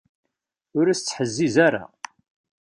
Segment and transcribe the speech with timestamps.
[0.77, 1.83] Ur as-ttḥezziz ara.